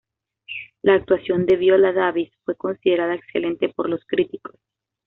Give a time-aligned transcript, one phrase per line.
[0.81, 4.55] La actuación de Viola Davis fue considerada excelente por los críticos.